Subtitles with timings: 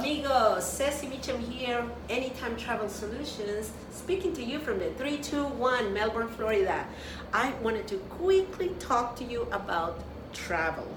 [0.00, 6.86] amigos, Ceci Mitchum here, Anytime Travel Solutions, speaking to you from the 321 Melbourne, Florida.
[7.34, 10.02] I wanted to quickly talk to you about
[10.32, 10.88] travel.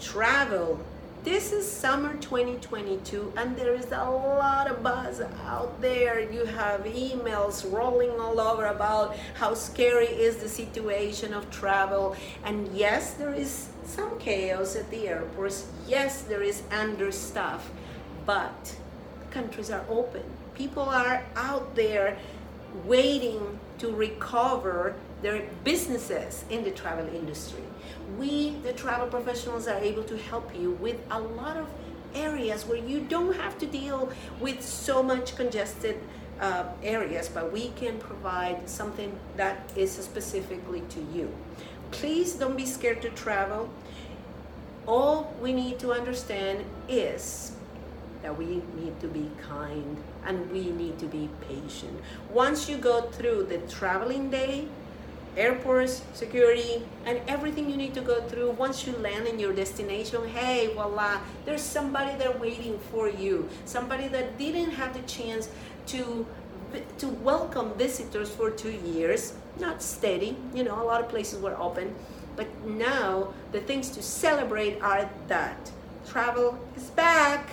[0.00, 0.80] Travel.
[1.22, 6.20] This is summer 2022, and there is a lot of buzz out there.
[6.20, 12.16] You have emails rolling all over about how scary is the situation of travel.
[12.44, 15.66] And yes, there is some chaos at the airports.
[15.86, 17.60] Yes, there is understuff,
[18.26, 18.76] but
[19.30, 20.22] countries are open.
[20.54, 22.18] People are out there
[22.84, 27.62] waiting to recover their businesses in the travel industry.
[28.18, 31.66] We, the travel professionals, are able to help you with a lot of
[32.14, 35.98] areas where you don't have to deal with so much congested
[36.40, 41.32] uh, areas, but we can provide something that is specifically to you.
[41.90, 43.70] Please don't be scared to travel.
[44.86, 47.52] All we need to understand is
[48.22, 52.00] that we need to be kind and we need to be patient.
[52.30, 54.66] Once you go through the traveling day,
[55.36, 60.26] airports, security, and everything you need to go through, once you land in your destination,
[60.28, 63.48] hey, voila, there's somebody there waiting for you.
[63.64, 65.48] Somebody that didn't have the chance
[65.86, 66.26] to
[66.96, 71.54] to welcome visitors for two years, not steady, you know, a lot of places were
[71.58, 71.94] open.
[72.34, 75.70] But now the things to celebrate are that
[76.08, 77.50] travel is back.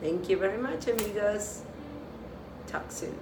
[0.00, 1.62] Thank you very much, amigos.
[2.66, 3.14] Talk soon.